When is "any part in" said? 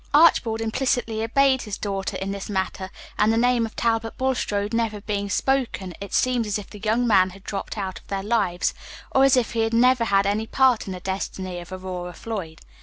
10.25-10.93